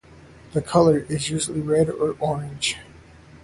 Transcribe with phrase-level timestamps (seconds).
[0.53, 2.75] The color is usually red or orange.